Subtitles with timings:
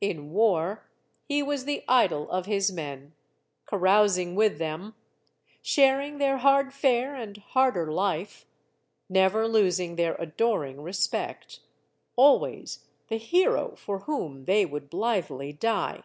[0.00, 0.84] In war,
[1.24, 3.12] he was the idol of his men,
[3.66, 4.94] carousing with them,
[5.62, 8.46] sharing their hard fare and harder life,
[9.08, 11.58] never losing their adoring respect,
[12.14, 16.04] always the hero for whom they would blithely die.